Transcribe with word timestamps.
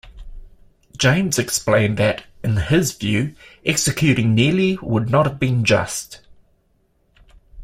James 0.97 1.37
explained 1.37 1.95
that, 1.97 2.23
in 2.43 2.57
his 2.57 2.91
view, 2.93 3.35
executing 3.63 4.35
Neelley 4.35 4.81
would 4.81 5.11
not 5.11 5.27
have 5.27 5.39
been 5.39 5.63
just. 5.63 6.21